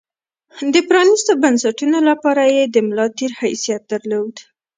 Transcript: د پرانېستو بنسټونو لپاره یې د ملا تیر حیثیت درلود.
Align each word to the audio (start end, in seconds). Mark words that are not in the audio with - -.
د 0.73 0.75
پرانېستو 0.89 1.31
بنسټونو 1.43 1.97
لپاره 2.09 2.43
یې 2.55 2.63
د 2.67 2.75
ملا 2.87 3.05
تیر 3.17 3.31
حیثیت 3.41 3.81
درلود. 3.91 4.35